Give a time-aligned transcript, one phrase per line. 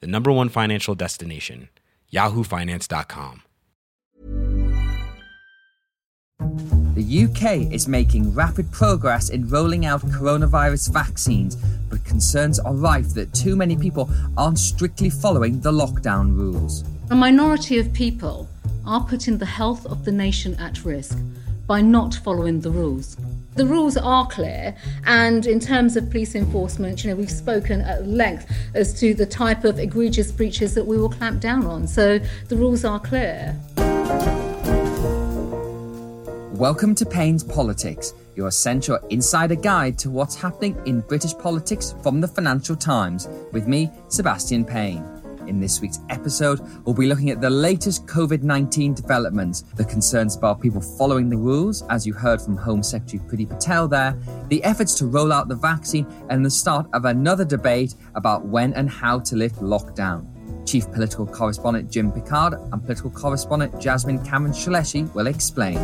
[0.00, 1.68] the number one financial destination,
[2.12, 3.42] yahoofinance.com.
[6.94, 11.56] The UK is making rapid progress in rolling out coronavirus vaccines,
[11.90, 16.84] but concerns are rife that too many people aren't strictly following the lockdown rules.
[17.10, 18.48] A minority of people
[18.86, 21.18] are putting the health of the nation at risk
[21.66, 23.16] by not following the rules.
[23.56, 24.74] The rules are clear,
[25.06, 29.26] and in terms of police enforcement, you know, we've spoken at length as to the
[29.26, 31.86] type of egregious breaches that we will clamp down on.
[31.86, 33.54] So the rules are clear.
[36.50, 42.20] Welcome to Payne's Politics, your essential insider guide to what's happening in British politics from
[42.20, 45.13] the Financial Times, with me, Sebastian Payne.
[45.46, 50.36] In this week's episode, we'll be looking at the latest COVID 19 developments, the concerns
[50.36, 54.16] about people following the rules, as you heard from Home Secretary Priti Patel there,
[54.48, 58.72] the efforts to roll out the vaccine, and the start of another debate about when
[58.72, 60.26] and how to lift lockdown.
[60.66, 65.76] Chief Political Correspondent Jim Pickard and Political Correspondent Jasmine Cameron Chileshe will explain.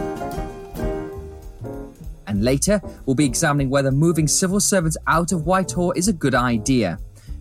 [2.27, 6.35] And later, we'll be examining whether moving civil servants out of Whitehall is a good
[6.35, 6.99] idea.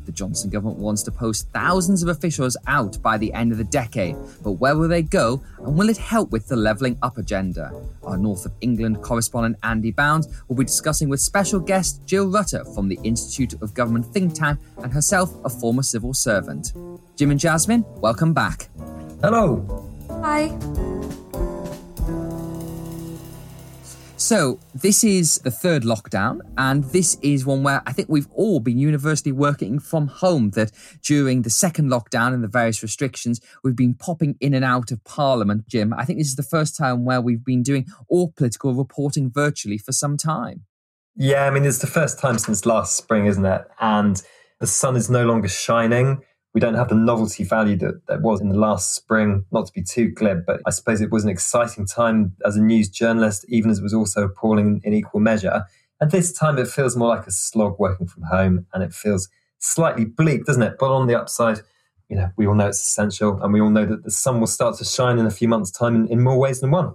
[0.10, 3.64] The Johnson government wants to post thousands of officials out by the end of the
[3.64, 7.72] decade, but where will they go and will it help with the levelling up agenda?
[8.02, 12.66] Our North of England correspondent Andy Bounds will be discussing with special guest Jill Rutter
[12.74, 16.74] from the Institute of Government think tank and herself a former civil servant.
[17.16, 18.70] Jim and Jasmine, welcome back.
[19.22, 19.64] Hello.
[20.24, 20.48] Hi.
[24.20, 28.60] So, this is the third lockdown, and this is one where I think we've all
[28.60, 30.50] been universally working from home.
[30.52, 34.92] That during the second lockdown and the various restrictions, we've been popping in and out
[34.92, 35.70] of Parliament.
[35.70, 39.32] Jim, I think this is the first time where we've been doing all political reporting
[39.32, 40.66] virtually for some time.
[41.16, 43.62] Yeah, I mean, it's the first time since last spring, isn't it?
[43.80, 44.22] And
[44.60, 46.24] the sun is no longer shining
[46.60, 49.46] we don't have the novelty value that there was in the last spring.
[49.50, 52.62] Not to be too glib, but I suppose it was an exciting time as a
[52.62, 55.64] news journalist, even as it was also appalling in equal measure.
[56.02, 59.30] And this time it feels more like a slog working from home and it feels
[59.60, 60.76] slightly bleak, doesn't it?
[60.78, 61.62] But on the upside,
[62.10, 64.48] you know, we all know it's essential and we all know that the sun will
[64.48, 66.94] start to shine in a few months' time in, in more ways than one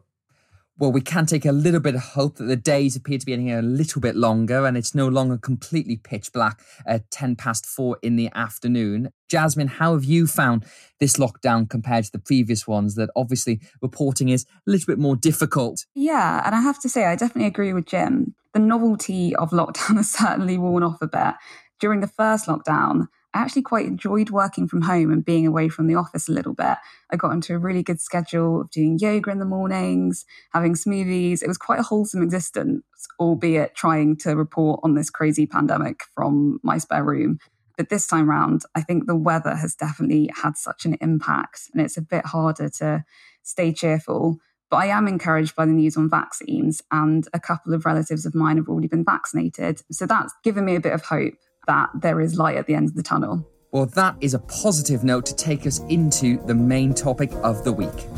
[0.76, 3.32] well, we can take a little bit of hope that the days appear to be
[3.32, 7.64] getting a little bit longer and it's no longer completely pitch black at 10 past
[7.64, 9.10] four in the afternoon.
[9.28, 10.64] Jasmine, how have you found
[10.98, 15.14] this lockdown compared to the previous ones that obviously reporting is a little bit more
[15.14, 15.86] difficult?
[15.94, 18.34] Yeah, and I have to say, I definitely agree with Jim.
[18.52, 21.34] The novelty of lockdown has certainly worn off a bit.
[21.78, 25.88] During the first lockdown, I actually quite enjoyed working from home and being away from
[25.88, 26.76] the office a little bit.
[27.10, 31.42] I got into a really good schedule of doing yoga in the mornings, having smoothies.
[31.42, 32.84] It was quite a wholesome existence,
[33.18, 37.40] albeit trying to report on this crazy pandemic from my spare room.
[37.76, 41.82] But this time round, I think the weather has definitely had such an impact and
[41.82, 43.04] it's a bit harder to
[43.42, 44.38] stay cheerful.
[44.70, 48.34] But I am encouraged by the news on vaccines, and a couple of relatives of
[48.34, 49.82] mine have already been vaccinated.
[49.92, 51.34] So that's given me a bit of hope
[51.66, 53.48] that there is light at the end of the tunnel.
[53.72, 57.72] Well, that is a positive note to take us into the main topic of the
[57.72, 58.08] week.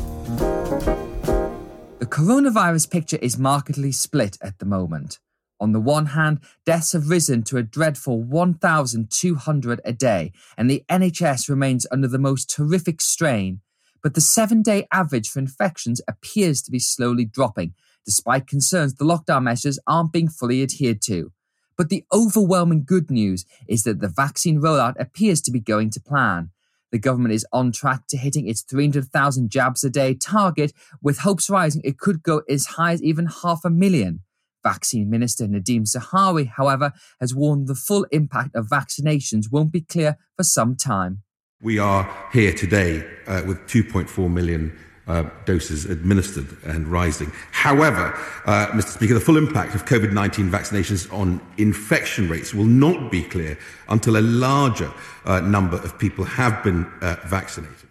[1.99, 5.19] The coronavirus picture is markedly split at the moment.
[5.59, 10.83] On the one hand, deaths have risen to a dreadful 1,200 a day, and the
[10.89, 13.61] NHS remains under the most terrific strain.
[14.03, 17.73] But the seven day average for infections appears to be slowly dropping,
[18.05, 21.31] despite concerns the lockdown measures aren't being fully adhered to.
[21.77, 26.01] But the overwhelming good news is that the vaccine rollout appears to be going to
[26.01, 26.49] plan.
[26.91, 31.49] The government is on track to hitting its 300,000 jabs a day target, with hopes
[31.49, 34.21] rising it could go as high as even half a million.
[34.63, 40.17] Vaccine Minister Nadhim Zahawi, however, has warned the full impact of vaccinations won't be clear
[40.35, 41.23] for some time.
[41.61, 44.77] We are here today uh, with 2.4 million
[45.07, 47.31] uh, doses administered and rising.
[47.51, 48.13] However,
[48.45, 48.89] uh, Mr.
[48.89, 53.57] Speaker, the full impact of COVID 19 vaccinations on infection rates will not be clear
[53.89, 54.91] until a larger
[55.25, 57.87] uh, number of people have been uh, vaccinated.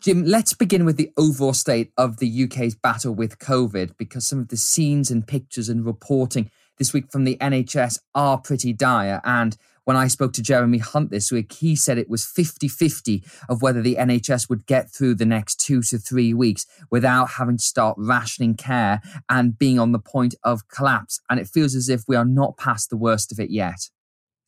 [0.00, 4.38] Jim, let's begin with the overall state of the UK's battle with COVID because some
[4.38, 9.20] of the scenes and pictures and reporting this week from the NHS are pretty dire.
[9.24, 9.56] And
[9.88, 13.62] When I spoke to Jeremy Hunt this week, he said it was 50 50 of
[13.62, 17.64] whether the NHS would get through the next two to three weeks without having to
[17.64, 19.00] start rationing care
[19.30, 21.22] and being on the point of collapse.
[21.30, 23.88] And it feels as if we are not past the worst of it yet.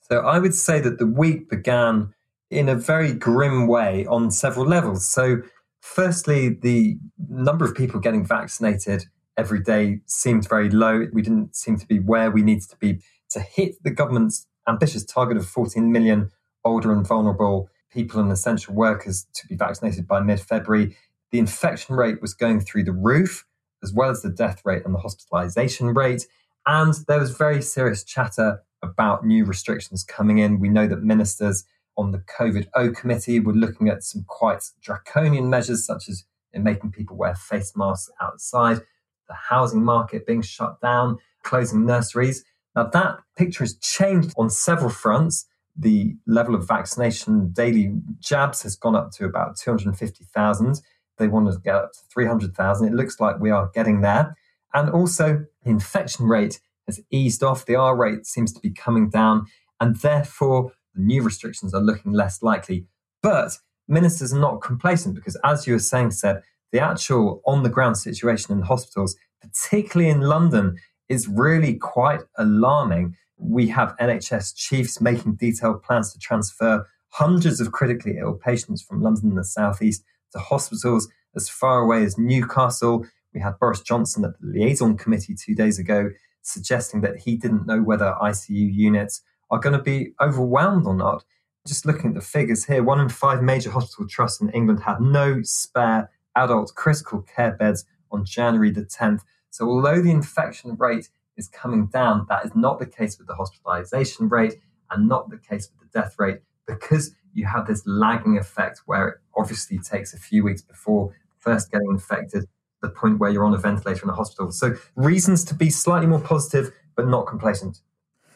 [0.03, 2.13] So I would say that the week began
[2.51, 5.07] in a very grim way on several levels.
[5.07, 5.39] So,
[5.81, 6.99] firstly, the
[7.31, 9.07] number of people getting vaccinated
[9.39, 11.07] every day seemed very low.
[11.15, 13.01] We didn't seem to be where we needed to be
[13.31, 16.31] to hit the government's ambitious target of 14 million
[16.65, 20.97] older and vulnerable people and essential workers to be vaccinated by mid February.
[21.31, 23.47] The infection rate was going through the roof,
[23.83, 26.27] as well as the death rate and the hospitalization rate.
[26.67, 30.61] And there was very serious chatter about new restrictions coming in.
[30.61, 31.65] We know that ministers
[31.97, 36.25] on the COVID O committee were looking at some quite draconian measures, such as
[36.55, 38.81] making people wear face masks outside,
[39.29, 42.45] the housing market being shut down, closing nurseries.
[42.77, 45.47] Now, that picture has changed on several fronts.
[45.77, 50.81] The level of vaccination daily jabs has gone up to about 250,000.
[51.19, 52.87] They want to get up to 300,000.
[52.87, 54.37] It looks like we are getting there.
[54.73, 57.67] And also, the infection rate has eased off.
[57.67, 59.47] The R rate seems to be coming down.
[59.81, 62.87] And therefore, the new restrictions are looking less likely.
[63.23, 63.59] But
[63.89, 67.99] ministers are not complacent because, as you were saying, said, the actual on the ground
[67.99, 70.77] situation in hospitals, particularly in London,
[71.11, 73.17] is really quite alarming.
[73.37, 79.03] We have NHS chiefs making detailed plans to transfer hundreds of critically ill patients from
[79.03, 83.05] London and the southeast to hospitals as far away as Newcastle.
[83.35, 86.11] We had Boris Johnson at the liaison committee two days ago
[86.43, 89.21] suggesting that he didn't know whether ICU units
[89.51, 91.25] are going to be overwhelmed or not.
[91.67, 95.01] Just looking at the figures here, one in five major hospital trusts in England had
[95.01, 99.21] no spare adult critical care beds on January the 10th.
[99.51, 103.35] So, although the infection rate is coming down, that is not the case with the
[103.35, 104.55] hospitalization rate
[104.91, 109.09] and not the case with the death rate because you have this lagging effect where
[109.09, 112.45] it obviously takes a few weeks before first getting infected,
[112.83, 114.53] the point where you're on a ventilator in a hospital.
[114.53, 117.81] So, reasons to be slightly more positive, but not complacent.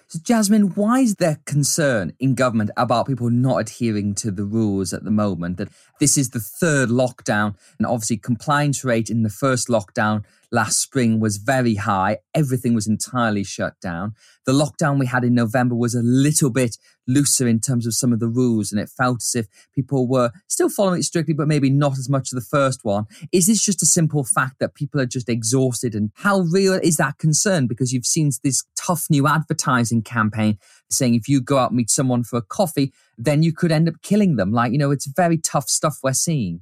[0.07, 4.93] So, Jasmine, why is there concern in government about people not adhering to the rules
[4.93, 5.57] at the moment?
[5.57, 5.69] That
[5.99, 10.25] this is the third lockdown, and obviously, compliance rate in the first lockdown
[10.55, 12.19] last spring was very high.
[12.33, 14.15] Everything was entirely shut down.
[14.47, 16.79] The lockdown we had in November was a little bit
[17.09, 20.31] looser in terms of some of the rules, and it felt as if people were
[20.47, 23.07] still following it strictly, but maybe not as much as the first one.
[23.33, 25.95] Is this just a simple fact that people are just exhausted?
[25.95, 27.67] And how real is that concern?
[27.67, 30.59] Because you've seen this tough new advertising campaign
[30.89, 33.89] saying if you go out and meet someone for a coffee, then you could end
[33.89, 34.53] up killing them.
[34.53, 36.61] Like, you know, it's very tough stuff we're seeing.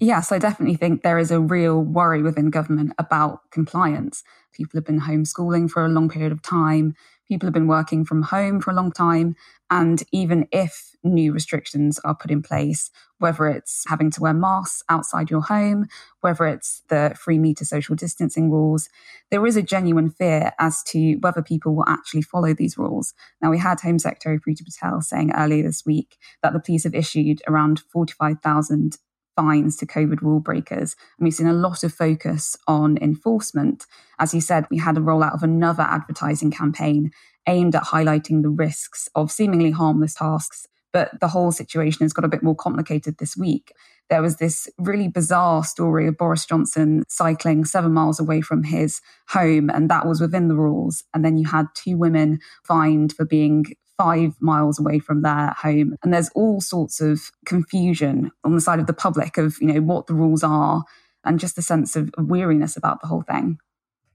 [0.00, 4.22] Yes, I definitely think there is a real worry within government about compliance.
[4.52, 6.94] People have been homeschooling for a long period of time.
[7.26, 9.34] People have been working from home for a long time.
[9.70, 14.84] And even if new restrictions are put in place, whether it's having to wear masks
[14.88, 15.86] outside your home,
[16.20, 18.88] whether it's the three meter social distancing rules,
[19.32, 23.14] there is a genuine fear as to whether people will actually follow these rules.
[23.42, 26.94] Now, we had Home Secretary Priti Patel saying earlier this week that the police have
[26.94, 28.96] issued around 45,000
[29.38, 30.96] fines to COVID rule breakers.
[31.16, 33.86] And we've seen a lot of focus on enforcement.
[34.18, 37.12] As you said, we had a rollout of another advertising campaign
[37.46, 40.66] aimed at highlighting the risks of seemingly harmless tasks.
[40.92, 43.72] But the whole situation has got a bit more complicated this week.
[44.10, 49.00] There was this really bizarre story of Boris Johnson cycling seven miles away from his
[49.28, 51.04] home, and that was within the rules.
[51.14, 53.66] And then you had two women fined for being
[53.98, 55.96] five miles away from their home.
[56.02, 59.80] And there's all sorts of confusion on the side of the public of, you know,
[59.80, 60.84] what the rules are
[61.24, 63.58] and just a sense of weariness about the whole thing.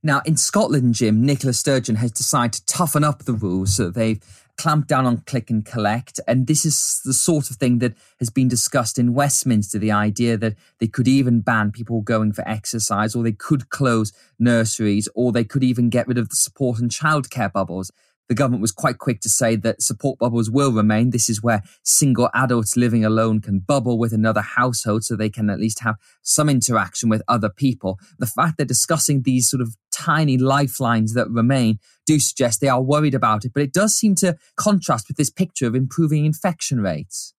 [0.02, 4.22] Now, in Scotland, Jim, Nicola Sturgeon has decided to toughen up the rules so they've
[4.58, 6.20] clamped down on click and collect.
[6.28, 10.38] And this is the sort of thing that has been discussed in Westminster the idea
[10.38, 15.32] that they could even ban people going for exercise, or they could close nurseries, or
[15.32, 17.92] they could even get rid of the support and childcare bubbles
[18.30, 21.10] the government was quite quick to say that support bubbles will remain.
[21.10, 25.50] This is where single adults living alone can bubble with another household so they can
[25.50, 28.00] at least have some interaction with other people.
[28.20, 32.82] The fact they're discussing these sort of tiny lifelines that remain do suggest they are
[32.82, 36.82] worried about it, but it does seem to contrast with this picture of improving infection
[36.82, 37.34] rates.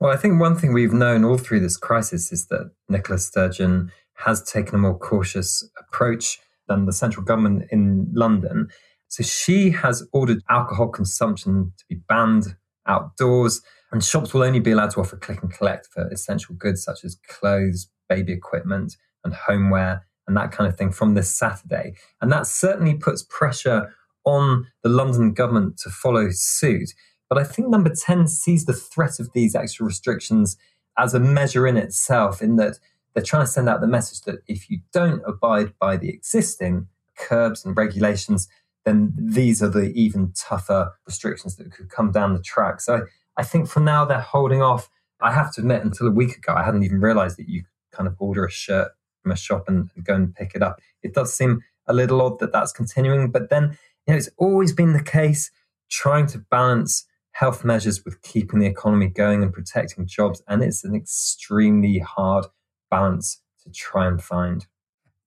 [0.00, 3.90] Well, I think one thing we've known all through this crisis is that Nicola Sturgeon
[4.14, 8.68] has taken a more cautious approach than the central government in London.
[9.08, 14.70] So she has ordered alcohol consumption to be banned outdoors, and shops will only be
[14.70, 19.34] allowed to offer click and collect for essential goods such as clothes, baby equipment, and
[19.34, 21.94] homeware, and that kind of thing from this Saturday.
[22.20, 26.92] And that certainly puts pressure on the London government to follow suit.
[27.30, 30.56] But I think number 10 sees the threat of these extra restrictions
[30.98, 32.78] as a measure in itself, in that
[33.14, 36.88] they're trying to send out the message that if you don't abide by the existing
[37.16, 38.48] curbs and regulations,
[38.84, 42.80] then these are the even tougher restrictions that could come down the track.
[42.80, 43.06] So
[43.36, 44.88] I, think for now they're holding off.
[45.20, 47.96] I have to admit, until a week ago, I hadn't even realized that you could
[47.96, 48.92] kind of order a shirt
[49.22, 50.80] from a shop and, and go and pick it up.
[51.02, 54.72] It does seem a little odd that that's continuing, but then you know it's always
[54.72, 55.50] been the case
[55.90, 60.84] trying to balance health measures with keeping the economy going and protecting jobs, and it's
[60.84, 62.46] an extremely hard
[62.90, 64.66] balance to try and find.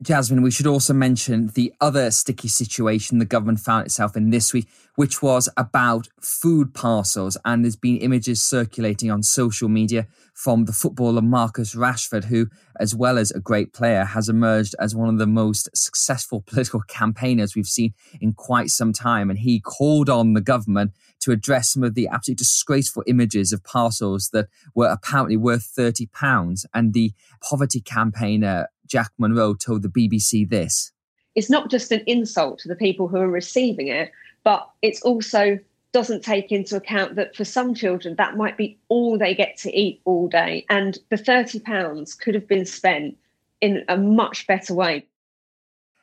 [0.02, 4.52] Jasmine, we should also mention the other sticky situation the government found itself in this
[4.52, 7.38] week, which was about food parcels.
[7.46, 12.48] And there's been images circulating on social media from the footballer Marcus Rashford, who,
[12.80, 16.82] as well as a great player, has emerged as one of the most successful political
[16.88, 19.30] campaigners we've seen in quite some time.
[19.30, 23.64] And he called on the government to address some of the absolutely disgraceful images of
[23.64, 26.66] parcels that were apparently worth £30.
[26.74, 30.92] And the poverty campaigner Jack Monroe told the BBC this.
[31.34, 34.12] It's not just an insult to the people who are receiving it,
[34.44, 35.58] but it's also
[35.94, 39.72] doesn't take into account that for some children that might be all they get to
[39.78, 43.18] eat all day and the 30 pounds could have been spent
[43.60, 45.06] in a much better way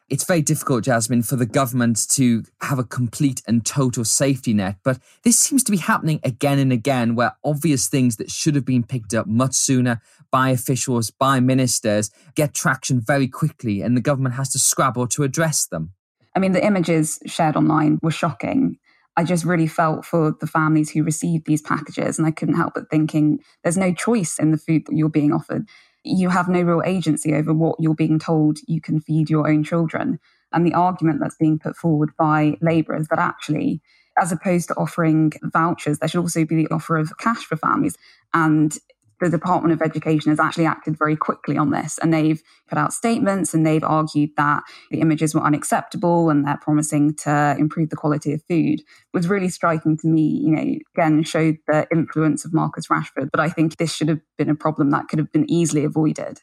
[0.08, 4.76] it's very difficult, Jasmine, for the government to have a complete and total safety net.
[4.82, 8.64] But this seems to be happening again and again, where obvious things that should have
[8.64, 14.00] been picked up much sooner by officials, by ministers, get traction very quickly, and the
[14.00, 15.92] government has to scrabble to address them.
[16.36, 18.78] I mean, the images shared online were shocking.
[19.16, 22.74] I just really felt for the families who received these packages, and I couldn't help
[22.74, 25.66] but thinking there's no choice in the food that you're being offered
[26.04, 29.62] you have no real agency over what you're being told you can feed your own
[29.62, 30.18] children.
[30.52, 33.82] And the argument that's being put forward by Labour is that actually,
[34.18, 37.96] as opposed to offering vouchers, there should also be the offer of cash for families.
[38.32, 38.76] And
[39.20, 42.92] the Department of Education has actually acted very quickly on this and they've put out
[42.92, 47.96] statements and they've argued that the images were unacceptable and they're promising to improve the
[47.96, 48.80] quality of food.
[48.80, 53.28] It was really striking to me, you know, again, showed the influence of Marcus Rashford,
[53.30, 56.40] but I think this should have been a problem that could have been easily avoided.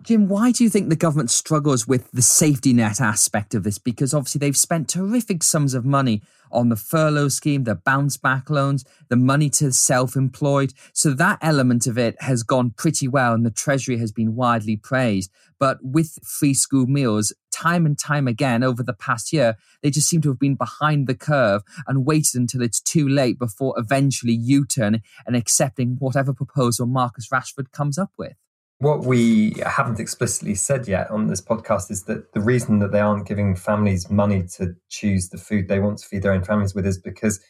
[0.00, 3.78] Jim, why do you think the government struggles with the safety net aspect of this?
[3.78, 8.48] Because obviously they've spent terrific sums of money on the furlough scheme, the bounce back
[8.48, 10.72] loans, the money to self employed.
[10.92, 14.76] So that element of it has gone pretty well and the Treasury has been widely
[14.76, 15.32] praised.
[15.58, 20.08] But with free school meals, time and time again over the past year, they just
[20.08, 24.32] seem to have been behind the curve and waited until it's too late before eventually
[24.32, 28.34] U turn and accepting whatever proposal Marcus Rashford comes up with.
[28.80, 33.00] What we haven't explicitly said yet on this podcast is that the reason that they
[33.00, 36.76] aren't giving families money to choose the food they want to feed their own families
[36.76, 37.40] with is because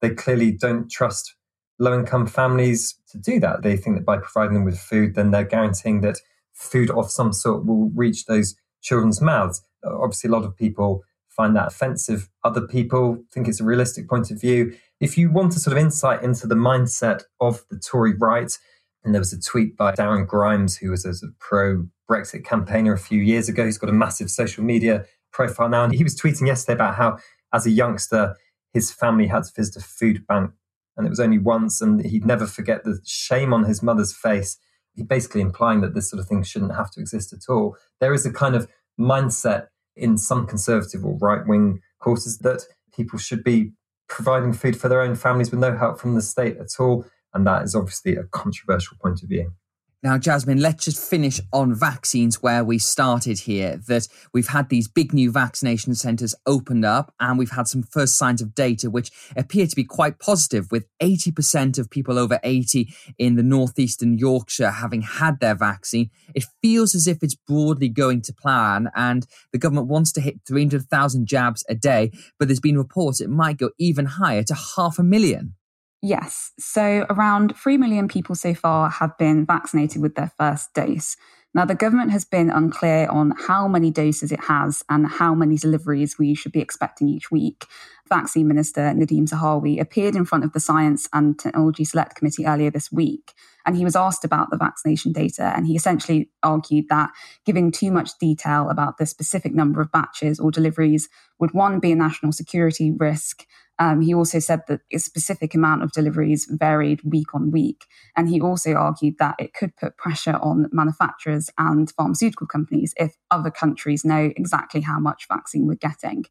[0.00, 1.34] they clearly don't trust
[1.78, 3.62] low income families to do that.
[3.62, 6.20] They think that by providing them with food, then they're guaranteeing that
[6.54, 9.60] food of some sort will reach those children's mouths.
[9.84, 12.30] Obviously, a lot of people find that offensive.
[12.44, 14.72] Other people think it's a realistic point of view.
[15.00, 18.58] If you want a sort of insight into the mindset of the Tory right,
[19.04, 22.98] and there was a tweet by Darren Grimes, who was a pro Brexit campaigner a
[22.98, 23.64] few years ago.
[23.64, 25.84] He's got a massive social media profile now.
[25.84, 27.18] And he was tweeting yesterday about how,
[27.52, 28.36] as a youngster,
[28.72, 30.50] his family had to visit a food bank.
[30.96, 34.58] And it was only once, and he'd never forget the shame on his mother's face.
[34.94, 37.76] He basically implying that this sort of thing shouldn't have to exist at all.
[38.00, 42.62] There is a kind of mindset in some conservative or right wing quarters that
[42.92, 43.72] people should be
[44.08, 47.04] providing food for their own families with no help from the state at all.
[47.38, 49.52] And that is obviously a controversial point of view.
[50.02, 53.80] Now, Jasmine, let's just finish on vaccines where we started here.
[53.86, 58.16] That we've had these big new vaccination centres opened up, and we've had some first
[58.16, 62.92] signs of data which appear to be quite positive, with 80% of people over 80
[63.18, 66.10] in the northeastern Yorkshire having had their vaccine.
[66.34, 70.40] It feels as if it's broadly going to plan, and the government wants to hit
[70.44, 74.98] 300,000 jabs a day, but there's been reports it might go even higher to half
[74.98, 75.54] a million.
[76.00, 76.52] Yes.
[76.58, 81.16] So around 3 million people so far have been vaccinated with their first dose.
[81.54, 85.56] Now, the government has been unclear on how many doses it has and how many
[85.56, 87.64] deliveries we should be expecting each week.
[88.08, 92.70] Vaccine Minister Nadhim Zahawi appeared in front of the Science and Technology Select Committee earlier
[92.70, 93.32] this week,
[93.66, 95.52] and he was asked about the vaccination data.
[95.56, 97.10] And he essentially argued that
[97.44, 101.08] giving too much detail about the specific number of batches or deliveries
[101.40, 103.46] would, one, be a national security risk,
[103.78, 107.86] um, he also said that a specific amount of deliveries varied week on week.
[108.16, 113.16] And he also argued that it could put pressure on manufacturers and pharmaceutical companies if
[113.30, 116.24] other countries know exactly how much vaccine we're getting.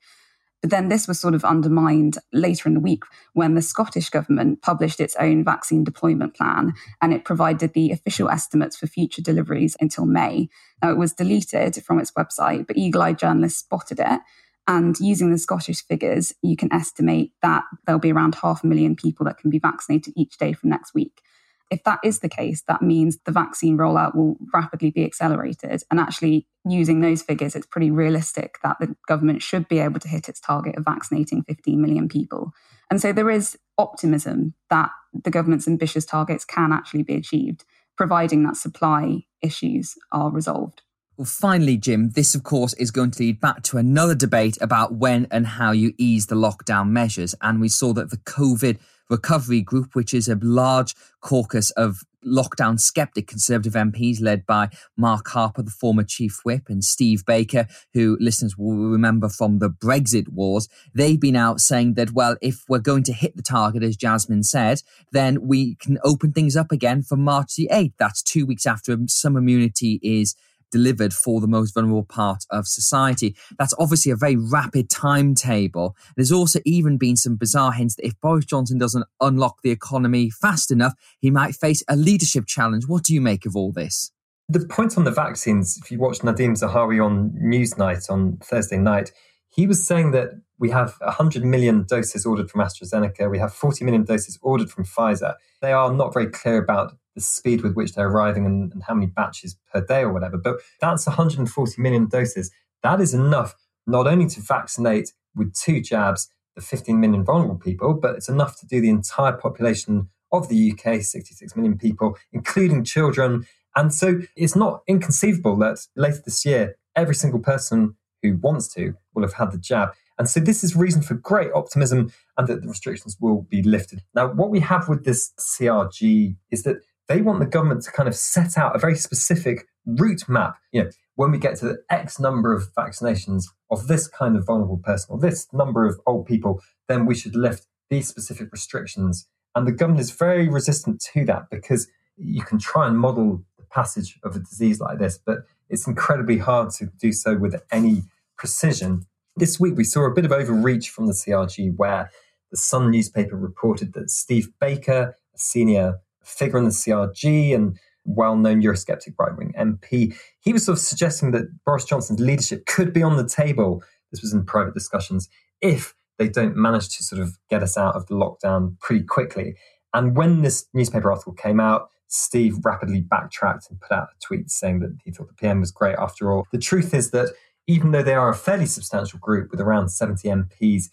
[0.61, 4.63] But then this was sort of undermined later in the week when the Scottish government
[4.63, 9.77] published its own vaccine deployment plan and it provided the official estimates for future deliveries
[9.79, 10.49] until May.
[10.81, 14.19] Now, it was deleted from its website, but eagle eyed journalists spotted it.
[14.67, 18.95] And using the Scottish figures, you can estimate that there'll be around half a million
[18.95, 21.21] people that can be vaccinated each day from next week.
[21.69, 25.83] If that is the case, that means the vaccine rollout will rapidly be accelerated.
[25.91, 30.07] And actually, using those figures, it's pretty realistic that the government should be able to
[30.07, 32.51] hit its target of vaccinating 15 million people.
[32.89, 37.65] And so there is optimism that the government's ambitious targets can actually be achieved,
[37.97, 40.83] providing that supply issues are resolved.
[41.17, 44.93] Well, finally, Jim, this, of course, is going to lead back to another debate about
[44.93, 47.33] when and how you ease the lockdown measures.
[47.41, 48.77] And we saw that the COVID
[49.09, 55.27] recovery group, which is a large caucus of lockdown skeptic Conservative MPs led by Mark
[55.29, 60.29] Harper, the former chief whip, and Steve Baker, who listeners will remember from the Brexit
[60.29, 60.67] wars.
[60.93, 64.43] They've been out saying that, well, if we're going to hit the target, as Jasmine
[64.43, 67.93] said, then we can open things up again for March the 8th.
[67.97, 70.35] That's two weeks after some immunity is
[70.71, 73.35] delivered for the most vulnerable part of society.
[73.57, 75.95] That's obviously a very rapid timetable.
[76.15, 80.29] There's also even been some bizarre hints that if Boris Johnson doesn't unlock the economy
[80.29, 82.87] fast enough, he might face a leadership challenge.
[82.87, 84.11] What do you make of all this?
[84.49, 89.11] The point on the vaccines, if you watch Nadhim Zahawi on Newsnight on Thursday night,
[89.49, 93.29] he was saying that we have 100 million doses ordered from AstraZeneca.
[93.29, 95.35] We have 40 million doses ordered from Pfizer.
[95.61, 98.93] They are not very clear about the speed with which they're arriving and, and how
[98.93, 100.37] many batches per day or whatever.
[100.37, 102.51] But that's 140 million doses.
[102.83, 103.55] That is enough
[103.87, 108.59] not only to vaccinate with two jabs the 15 million vulnerable people, but it's enough
[108.59, 113.47] to do the entire population of the UK, 66 million people, including children.
[113.75, 118.93] And so it's not inconceivable that later this year, every single person who wants to
[119.13, 119.89] will have had the jab.
[120.19, 124.01] And so this is reason for great optimism and that the restrictions will be lifted.
[124.13, 128.07] Now, what we have with this CRG is that they want the government to kind
[128.07, 130.57] of set out a very specific route map.
[130.71, 134.45] You know, when we get to the X number of vaccinations of this kind of
[134.45, 139.27] vulnerable person or this number of old people, then we should lift these specific restrictions.
[139.55, 143.65] And the government is very resistant to that because you can try and model the
[143.65, 148.03] passage of a disease like this, but it's incredibly hard to do so with any
[148.37, 149.05] precision.
[149.35, 152.11] This week, we saw a bit of overreach from the CRG where
[152.51, 158.61] the Sun newspaper reported that Steve Baker, a senior figure in the CRG and well-known
[158.61, 163.17] Eurosceptic right-wing MP, he was sort of suggesting that Boris Johnson's leadership could be on
[163.17, 163.83] the table.
[164.11, 165.29] This was in private discussions
[165.61, 169.55] if they don't manage to sort of get us out of the lockdown pretty quickly.
[169.93, 174.49] And when this newspaper article came out, Steve rapidly backtracked and put out a tweet
[174.49, 176.47] saying that he thought the PM was great after all.
[176.51, 177.33] The truth is that
[177.67, 180.85] even though they are a fairly substantial group with around 70 MPs,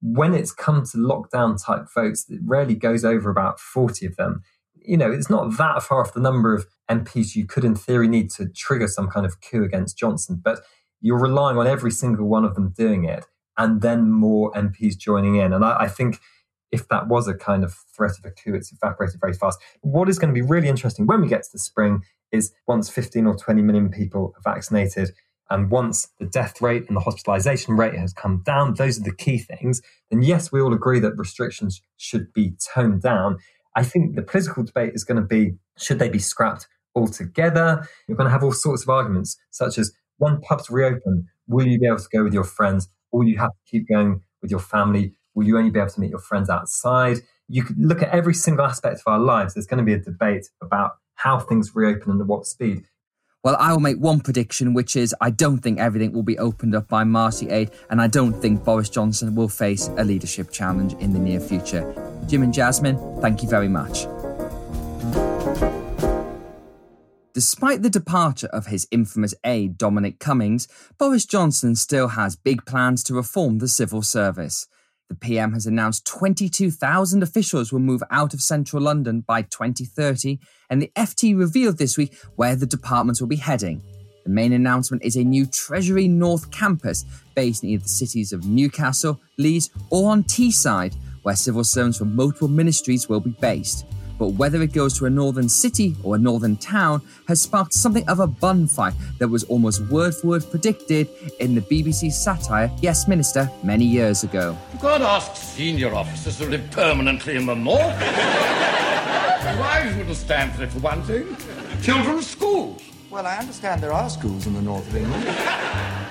[0.00, 4.42] when it's come to lockdown type votes, it rarely goes over about 40 of them
[4.84, 8.08] you know, it's not that far off the number of MPs you could, in theory,
[8.08, 10.40] need to trigger some kind of coup against Johnson.
[10.42, 10.60] But
[11.00, 13.24] you're relying on every single one of them doing it
[13.58, 15.52] and then more MPs joining in.
[15.52, 16.18] And I, I think
[16.70, 19.58] if that was a kind of threat of a coup, it's evaporated very fast.
[19.82, 22.88] What is going to be really interesting when we get to the spring is once
[22.88, 25.10] 15 or 20 million people are vaccinated,
[25.50, 29.14] and once the death rate and the hospitalization rate has come down, those are the
[29.14, 33.36] key things, then yes, we all agree that restrictions should be toned down.
[33.74, 37.88] I think the political debate is going to be should they be scrapped altogether?
[38.06, 41.78] You're going to have all sorts of arguments, such as when pubs reopen, will you
[41.78, 42.88] be able to go with your friends?
[43.10, 45.14] Will you have to keep going with your family?
[45.34, 47.18] Will you only be able to meet your friends outside?
[47.48, 49.54] You could look at every single aspect of our lives.
[49.54, 52.84] There's going to be a debate about how things reopen and at what speed.
[53.44, 56.76] Well, I will make one prediction, which is I don't think everything will be opened
[56.76, 60.92] up by March 8, and I don't think Boris Johnson will face a leadership challenge
[61.00, 61.82] in the near future.
[62.28, 64.06] Jim and Jasmine, thank you very much.
[67.34, 73.02] Despite the departure of his infamous aide, Dominic Cummings, Boris Johnson still has big plans
[73.04, 74.68] to reform the civil service.
[75.12, 80.38] The PM has announced 22,000 officials will move out of central London by 2030,
[80.70, 83.82] and the FT revealed this week where the departments will be heading.
[84.24, 88.46] The main announcement is a new Treasury North campus based in either the cities of
[88.46, 90.94] Newcastle, Leeds, or on Teesside,
[91.24, 93.84] where civil servants from multiple ministries will be based
[94.22, 98.08] but whether it goes to a northern city or a northern town has sparked something
[98.08, 101.08] of a bun fight that was almost word for word predicted
[101.40, 104.56] in the BBC satire Yes Minister many years ago.
[104.74, 107.80] You can't ask senior officers to live permanently in the north.
[109.58, 111.36] Wives wouldn't stand for it for one thing.
[111.82, 112.80] Children's schools.
[113.10, 115.24] Well, I understand there are schools in the north of England.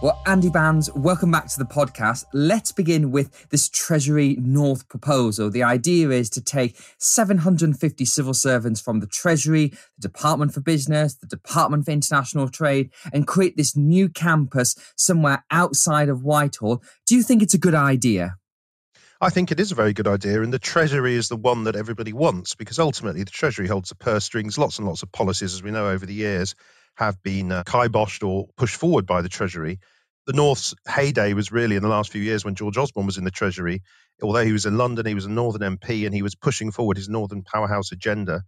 [0.00, 2.24] Well, Andy Bounds, welcome back to the podcast.
[2.32, 5.50] Let's begin with this Treasury North proposal.
[5.50, 11.16] The idea is to take 750 civil servants from the Treasury, the Department for Business,
[11.16, 16.80] the Department for International Trade, and create this new campus somewhere outside of Whitehall.
[17.04, 18.36] Do you think it's a good idea?
[19.20, 21.74] I think it is a very good idea, and the Treasury is the one that
[21.74, 24.58] everybody wants because ultimately the Treasury holds the purse strings.
[24.58, 26.54] Lots and lots of policies, as we know over the years,
[26.98, 29.80] have been uh, kiboshed or pushed forward by the Treasury.
[30.26, 33.24] The North's heyday was really in the last few years when George Osborne was in
[33.24, 33.82] the Treasury.
[34.22, 36.98] Although he was in London, he was a Northern MP and he was pushing forward
[36.98, 38.42] his Northern powerhouse agenda.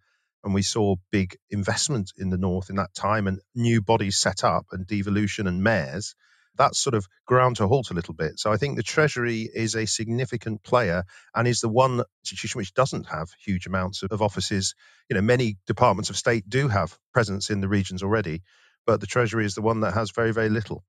[0.45, 4.45] And we saw big investment in the North in that time and new bodies set
[4.45, 6.15] up and devolution and mayors
[6.57, 8.39] that's sort of ground to halt a little bit.
[8.39, 12.75] So I think the Treasury is a significant player and is the one institution which
[12.75, 14.75] doesn't have huge amounts of offices.
[15.09, 18.43] You know, many departments of state do have presence in the regions already,
[18.87, 20.85] but the Treasury is the one that has very, very little.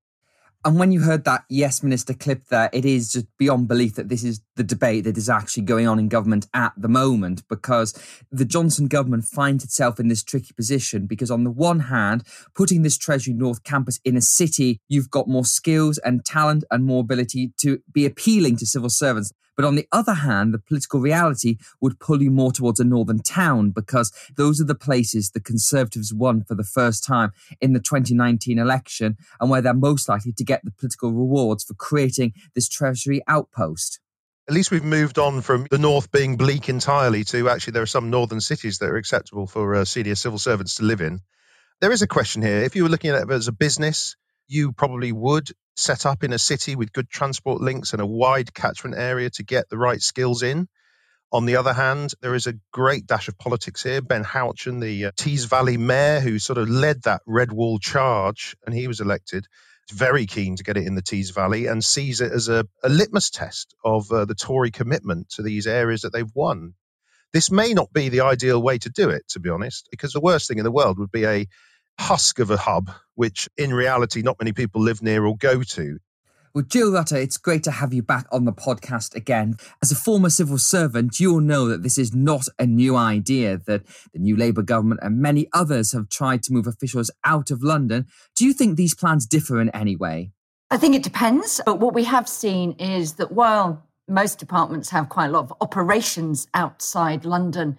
[0.64, 4.08] And when you heard that Yes Minister clip there, it is just beyond belief that
[4.08, 7.94] this is the debate that is actually going on in government at the moment because
[8.30, 12.22] the Johnson government finds itself in this tricky position because, on the one hand,
[12.54, 16.84] putting this Treasury North campus in a city, you've got more skills and talent and
[16.84, 19.32] more ability to be appealing to civil servants.
[19.56, 23.20] But on the other hand, the political reality would pull you more towards a northern
[23.20, 27.80] town because those are the places the Conservatives won for the first time in the
[27.80, 32.68] 2019 election and where they're most likely to get the political rewards for creating this
[32.68, 34.00] Treasury outpost.
[34.48, 37.86] At least we've moved on from the north being bleak entirely to actually there are
[37.86, 41.20] some northern cities that are acceptable for uh, senior civil servants to live in.
[41.80, 42.62] There is a question here.
[42.62, 44.16] If you were looking at it as a business,
[44.52, 48.52] you probably would set up in a city with good transport links and a wide
[48.52, 50.68] catchment area to get the right skills in.
[51.32, 54.02] On the other hand, there is a great dash of politics here.
[54.02, 58.54] Ben Houchen, the uh, Tees Valley mayor, who sort of led that red wall charge,
[58.66, 59.46] and he was elected,
[59.88, 62.66] is very keen to get it in the Tees Valley and sees it as a,
[62.84, 66.74] a litmus test of uh, the Tory commitment to these areas that they've won.
[67.32, 70.20] This may not be the ideal way to do it, to be honest, because the
[70.20, 71.46] worst thing in the world would be a
[71.98, 75.98] husk of a hub, which in reality not many people live near or go to.
[76.54, 79.56] Well, Jill Rutter, it's great to have you back on the podcast again.
[79.82, 83.86] As a former civil servant, you'll know that this is not a new idea, that
[84.12, 88.06] the new Labour government and many others have tried to move officials out of London.
[88.36, 90.32] Do you think these plans differ in any way?
[90.70, 91.62] I think it depends.
[91.64, 95.54] But what we have seen is that while most departments have quite a lot of
[95.62, 97.78] operations outside London,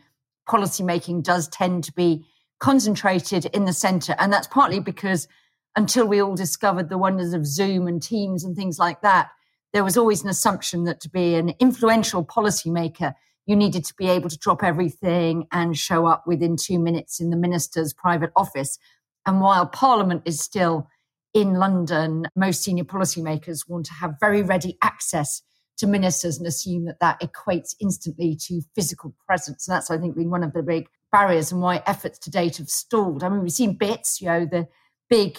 [0.49, 2.25] policymaking does tend to be
[2.63, 4.15] concentrated in the center.
[4.17, 5.27] And that's partly because
[5.75, 9.31] until we all discovered the wonders of Zoom and Teams and things like that,
[9.73, 14.07] there was always an assumption that to be an influential policymaker, you needed to be
[14.07, 18.79] able to drop everything and show up within two minutes in the minister's private office.
[19.25, 20.87] And while Parliament is still
[21.33, 25.41] in London, most senior policymakers want to have very ready access
[25.79, 29.67] to ministers and assume that that equates instantly to physical presence.
[29.67, 32.57] And that's, I think, been one of the big barriers and why efforts to date
[32.57, 33.23] have stalled.
[33.23, 34.67] I mean, we've seen bits, you know, the
[35.09, 35.37] big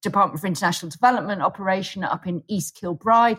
[0.00, 3.38] Department for International Development operation up in East Kilbride,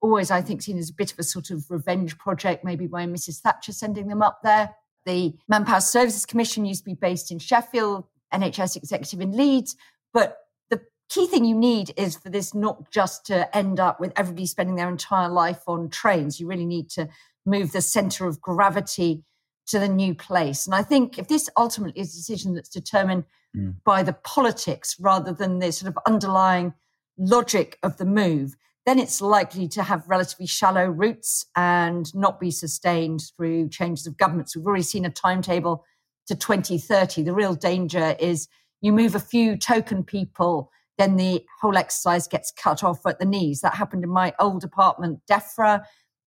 [0.00, 3.06] always, I think, seen as a bit of a sort of revenge project, maybe by
[3.06, 3.40] Mrs.
[3.40, 4.74] Thatcher sending them up there.
[5.04, 9.76] The Manpower Services Commission used to be based in Sheffield, NHS executive in Leeds.
[10.14, 10.38] But
[10.70, 14.46] the key thing you need is for this not just to end up with everybody
[14.46, 16.40] spending their entire life on trains.
[16.40, 17.08] You really need to
[17.44, 19.22] move the center of gravity
[19.68, 20.66] to the new place.
[20.66, 23.24] And I think if this ultimately is a decision that's determined
[23.56, 23.74] mm.
[23.84, 26.74] by the politics rather than the sort of underlying
[27.18, 32.52] logic of the move, then it's likely to have relatively shallow roots and not be
[32.52, 34.56] sustained through changes of governments.
[34.56, 35.84] We've already seen a timetable
[36.28, 37.24] to 2030.
[37.24, 38.48] The real danger is
[38.80, 43.24] you move a few token people, then the whole exercise gets cut off at the
[43.24, 43.60] knees.
[43.60, 45.84] That happened in my old department, DEFRA.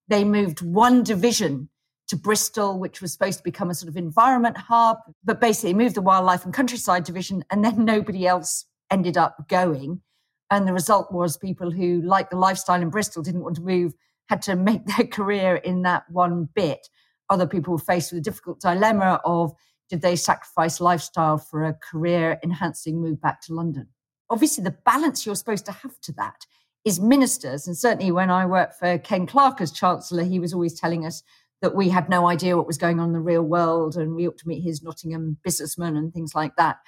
[0.08, 1.69] They moved one division
[2.10, 5.94] to Bristol, which was supposed to become a sort of environment hub, but basically moved
[5.94, 10.02] the wildlife and countryside division, and then nobody else ended up going.
[10.50, 13.94] And the result was people who, liked the lifestyle in Bristol, didn't want to move,
[14.28, 16.88] had to make their career in that one bit.
[17.30, 19.52] Other people were faced with a difficult dilemma of
[19.88, 23.88] did they sacrifice lifestyle for a career enhancing move back to London?
[24.28, 26.46] Obviously, the balance you're supposed to have to that
[26.84, 27.66] is ministers.
[27.66, 31.22] And certainly when I worked for Ken Clarke as Chancellor, he was always telling us
[31.62, 34.26] that we had no idea what was going on in the real world and we
[34.26, 36.78] ought to meet his Nottingham businessmen and things like that.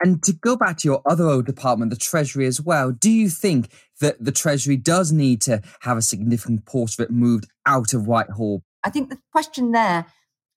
[0.00, 3.28] And to go back to your other old department, the Treasury as well, do you
[3.28, 3.70] think
[4.00, 8.06] that the Treasury does need to have a significant portion of it moved out of
[8.06, 8.62] Whitehall?
[8.82, 10.06] I think the question there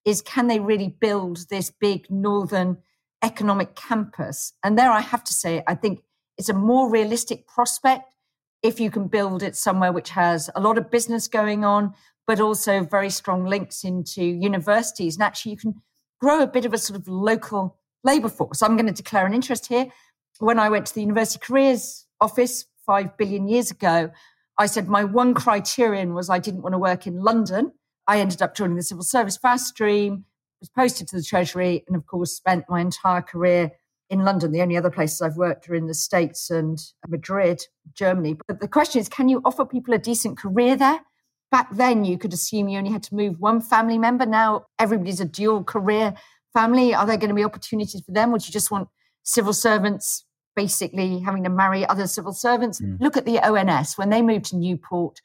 [0.04, 2.78] is can they really build this big northern
[3.22, 4.52] economic campus?
[4.64, 6.02] And there I have to say, I think
[6.36, 8.14] it's a more realistic prospect
[8.62, 11.94] if you can build it somewhere which has a lot of business going on,
[12.26, 15.16] but also very strong links into universities.
[15.16, 15.74] And actually, you can
[16.20, 18.62] grow a bit of a sort of local labour force.
[18.62, 19.88] I'm going to declare an interest here.
[20.38, 24.10] When I went to the University Careers Office five billion years ago,
[24.58, 27.72] I said my one criterion was I didn't want to work in London.
[28.06, 30.24] I ended up joining the civil service fast stream,
[30.60, 33.72] was posted to the Treasury, and of course, spent my entire career
[34.08, 34.52] in London.
[34.52, 37.62] The only other places I've worked are in the States and Madrid,
[37.94, 38.36] Germany.
[38.46, 41.00] But the question is can you offer people a decent career there?
[41.50, 44.26] Back then, you could assume you only had to move one family member.
[44.26, 46.14] Now, everybody's a dual career
[46.52, 46.94] family.
[46.94, 48.32] Are there going to be opportunities for them?
[48.32, 48.88] Would you just want
[49.22, 50.24] civil servants
[50.56, 52.80] basically having to marry other civil servants?
[52.80, 53.00] Mm.
[53.00, 53.96] Look at the ONS.
[53.96, 55.20] When they moved to Newport,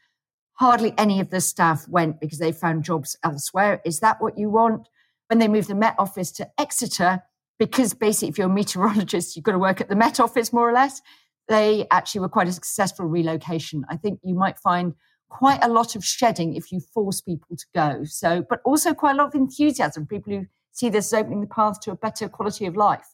[0.54, 3.82] hardly any of the staff went because they found jobs elsewhere.
[3.84, 4.88] Is that what you want?
[5.28, 7.24] When they moved the Met Office to Exeter,
[7.58, 10.70] because basically, if you're a meteorologist, you've got to work at the Met Office more
[10.70, 11.02] or less,
[11.48, 13.86] they actually were quite a successful relocation.
[13.90, 14.94] I think you might find
[15.32, 18.04] quite a lot of shedding if you force people to go.
[18.04, 21.48] So, but also quite a lot of enthusiasm, people who see this as opening the
[21.48, 23.08] path to a better quality of life.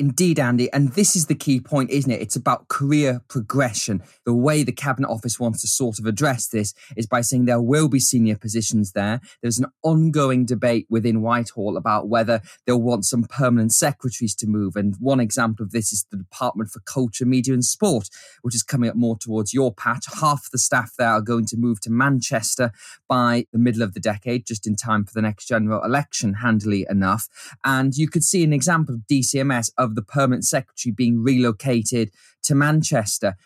[0.00, 0.72] Indeed, Andy.
[0.72, 2.22] And this is the key point, isn't it?
[2.22, 4.02] It's about career progression.
[4.24, 7.60] The way the Cabinet Office wants to sort of address this is by saying there
[7.60, 9.20] will be senior positions there.
[9.42, 14.74] There's an ongoing debate within Whitehall about whether they'll want some permanent secretaries to move.
[14.74, 18.08] And one example of this is the Department for Culture, Media and Sport,
[18.40, 20.06] which is coming up more towards your patch.
[20.18, 22.72] Half the staff there are going to move to Manchester
[23.06, 26.86] by the middle of the decade, just in time for the next general election, handily
[26.88, 27.28] enough.
[27.66, 32.10] And you could see an example of DCMS of of the permanent secretary being relocated
[32.44, 33.36] to Manchester.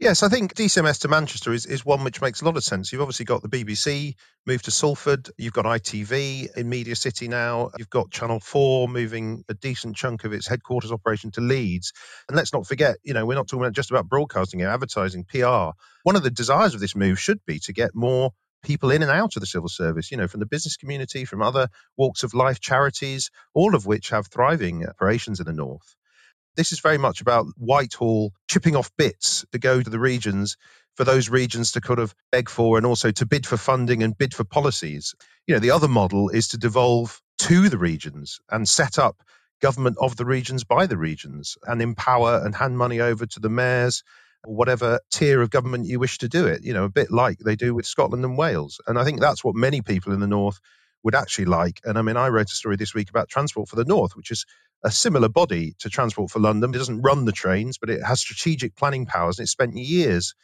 [0.00, 2.92] Yes, I think DCMS to Manchester is, is one which makes a lot of sense.
[2.92, 5.30] You've obviously got the BBC moved to Salford.
[5.38, 7.70] You've got ITV in Media City now.
[7.78, 11.92] You've got Channel 4 moving a decent chunk of its headquarters operation to Leeds.
[12.28, 15.70] And let's not forget, you know, we're not talking about just about broadcasting, advertising, PR.
[16.02, 18.32] One of the desires of this move should be to get more
[18.64, 21.42] people in and out of the civil service, you know, from the business community, from
[21.42, 25.94] other walks of life, charities, all of which have thriving operations in the north.
[26.56, 30.56] This is very much about Whitehall chipping off bits to go to the regions
[30.96, 34.16] for those regions to kind of beg for and also to bid for funding and
[34.16, 35.14] bid for policies.
[35.46, 39.16] You know, the other model is to devolve to the regions and set up
[39.60, 43.48] government of the regions by the regions and empower and hand money over to the
[43.48, 44.04] mayors
[44.46, 47.56] whatever tier of government you wish to do it, you know, a bit like they
[47.56, 48.80] do with Scotland and Wales.
[48.86, 50.60] And I think that's what many people in the North
[51.02, 51.80] would actually like.
[51.84, 54.30] And I mean, I wrote a story this week about Transport for the North, which
[54.30, 54.46] is
[54.82, 56.74] a similar body to Transport for London.
[56.74, 59.38] It doesn't run the trains, but it has strategic planning powers.
[59.38, 60.34] And it spent years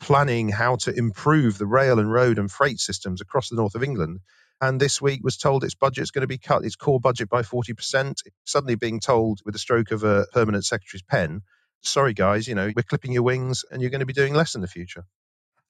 [0.00, 3.82] planning how to improve the rail and road and freight systems across the north of
[3.82, 4.20] England.
[4.60, 7.28] And this week was told its budget is going to be cut, its core budget
[7.28, 8.14] by 40%.
[8.44, 11.42] Suddenly being told with the stroke of a permanent secretary's pen
[11.82, 14.54] sorry, guys, you know, we're clipping your wings and you're going to be doing less
[14.54, 15.04] in the future.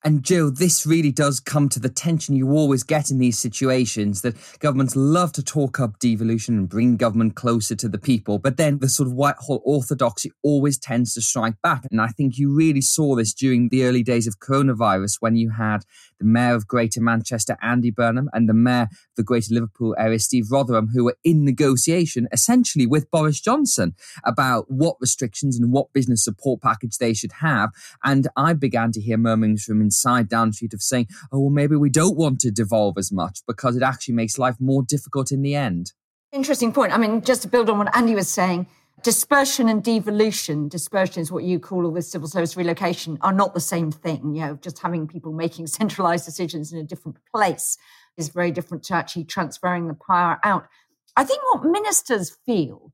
[0.04, 4.22] And Jill, this really does come to the tension you always get in these situations
[4.22, 8.56] that governments love to talk up devolution and bring government closer to the people, but
[8.56, 11.82] then the sort of Whitehall orthodoxy always tends to strike back.
[11.90, 15.50] And I think you really saw this during the early days of coronavirus when you
[15.50, 15.84] had
[16.20, 20.20] the mayor of Greater Manchester, Andy Burnham, and the mayor of the Greater Liverpool area,
[20.20, 25.92] Steve Rotheram, who were in negotiation essentially with Boris Johnson about what restrictions and what
[25.92, 27.70] business support package they should have.
[28.04, 31.76] And I began to hear murmurings from inside Downing Street of saying, oh, well, maybe
[31.76, 35.42] we don't want to devolve as much because it actually makes life more difficult in
[35.42, 35.92] the end.
[36.32, 36.92] Interesting point.
[36.92, 38.66] I mean, just to build on what Andy was saying,
[39.02, 43.54] dispersion and devolution, dispersion is what you call all this civil service relocation, are not
[43.54, 44.34] the same thing.
[44.34, 47.78] You know, just having people making centralized decisions in a different place
[48.18, 50.66] is very different to actually transferring the power out.
[51.16, 52.92] I think what ministers feel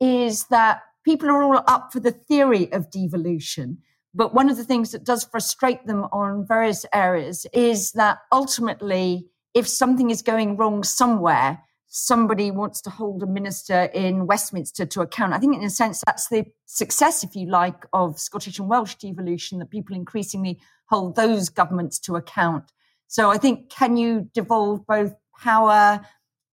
[0.00, 3.78] is that people are all up for the theory of devolution.
[4.16, 9.26] But one of the things that does frustrate them on various areas is that ultimately,
[9.52, 15.02] if something is going wrong somewhere, somebody wants to hold a minister in Westminster to
[15.02, 15.34] account.
[15.34, 18.94] I think, in a sense, that's the success, if you like, of Scottish and Welsh
[18.94, 22.72] devolution, that people increasingly hold those governments to account.
[23.08, 26.00] So I think, can you devolve both power,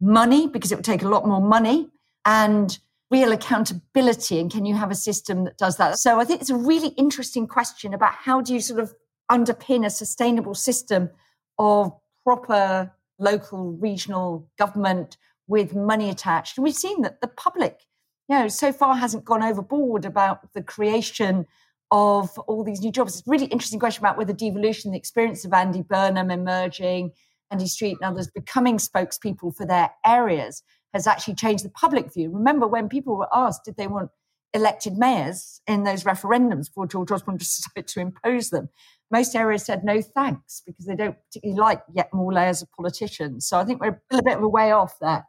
[0.02, 1.88] money, because it would take a lot more money,
[2.26, 2.78] and
[3.14, 4.40] real accountability?
[4.40, 6.00] And can you have a system that does that?
[6.00, 8.94] So I think it's a really interesting question about how do you sort of
[9.32, 11.12] underpin a sustainable system
[11.60, 16.58] of proper local, regional government with money attached.
[16.58, 17.82] And we've seen that the public,
[18.28, 21.46] you know, so far hasn't gone overboard about the creation
[21.92, 23.20] of all these new jobs.
[23.20, 27.12] It's a really interesting question about whether devolution, the experience of Andy Burnham emerging,
[27.52, 32.32] Andy Street and others becoming spokespeople for their areas has actually changed the public view.
[32.32, 34.10] Remember when people were asked, did they want
[34.54, 38.70] elected mayors in those referendums before George Osborne decided to impose them?
[39.14, 43.46] most areas said no thanks because they don't particularly like yet more layers of politicians.
[43.46, 45.24] So I think we're a bit of a way off there.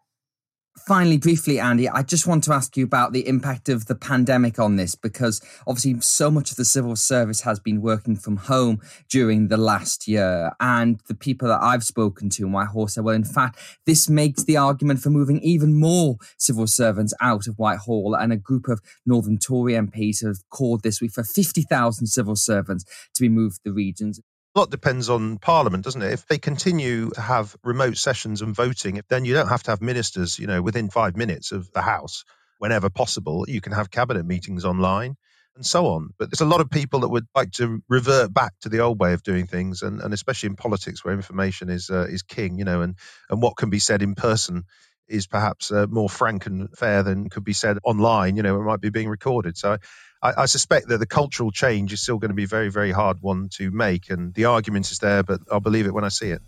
[0.76, 4.58] Finally, briefly, Andy, I just want to ask you about the impact of the pandemic
[4.58, 8.80] on this because obviously so much of the civil service has been working from home
[9.08, 10.50] during the last year.
[10.58, 14.42] And the people that I've spoken to in Whitehall say, well, in fact, this makes
[14.42, 18.14] the argument for moving even more civil servants out of Whitehall.
[18.14, 22.84] And a group of Northern Tory MPs have called this week for 50,000 civil servants
[23.14, 24.20] to be moved to the regions.
[24.54, 26.12] A lot depends on Parliament, doesn't it?
[26.12, 29.82] If they continue to have remote sessions and voting, then you don't have to have
[29.82, 32.24] ministers, you know, within five minutes of the House
[32.58, 33.46] whenever possible.
[33.48, 35.16] You can have cabinet meetings online
[35.56, 36.10] and so on.
[36.18, 39.00] But there's a lot of people that would like to revert back to the old
[39.00, 42.58] way of doing things, and, and especially in politics where information is uh, is king,
[42.58, 42.96] you know, and,
[43.30, 44.64] and what can be said in person
[45.08, 48.36] is perhaps uh, more frank and fair than could be said online.
[48.36, 49.56] You know, it might be being recorded.
[49.56, 49.76] So
[50.22, 53.18] I, I, suspect that the cultural change is still going to be very, very hard
[53.20, 54.10] one to make.
[54.10, 56.42] And the argument is there, but I'll believe it when I see it.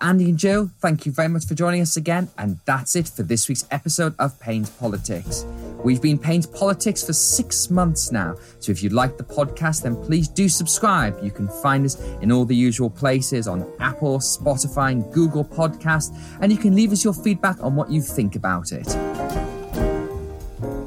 [0.00, 2.28] Andy and Joe, thank you very much for joining us again.
[2.38, 5.44] And that's it for this week's episode of Payne's Politics.
[5.84, 8.36] We've been Payne's Politics for six months now.
[8.60, 11.18] So if you like the podcast, then please do subscribe.
[11.22, 16.16] You can find us in all the usual places on Apple, Spotify, and Google Podcast.
[16.40, 19.49] And you can leave us your feedback on what you think about it.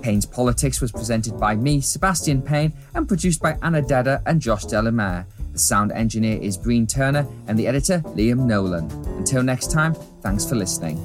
[0.03, 4.65] Payne's Politics was presented by me, Sebastian Payne, and produced by Anna Dedder and Josh
[4.65, 5.25] de la Mare.
[5.53, 8.91] The sound engineer is Breen Turner, and the editor, Liam Nolan.
[9.17, 11.01] Until next time, thanks for listening.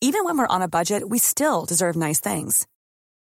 [0.00, 2.66] Even when we're on a budget, we still deserve nice things.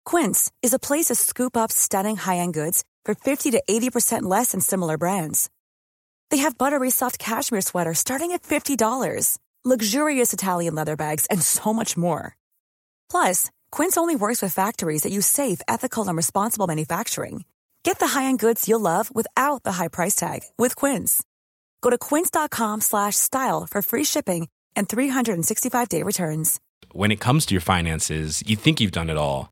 [0.05, 4.23] Quince is a place to scoop up stunning high end goods for 50 to 80%
[4.23, 5.51] less than similar brands.
[6.33, 11.75] They have buttery soft cashmere sweaters starting at $50, luxurious Italian leather bags, and so
[11.75, 12.37] much more.
[13.11, 17.45] Plus, Quince only works with factories that use safe, ethical, and responsible manufacturing.
[17.83, 21.23] Get the high-end goods you'll love without the high price tag with Quince.
[21.83, 26.61] Go to quince.com/style for free shipping and 365-day returns.
[26.93, 29.52] When it comes to your finances, you think you've done it all.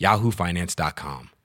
[0.00, 1.39] yahoofinance.com.